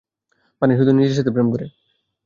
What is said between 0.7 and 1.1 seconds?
শুধু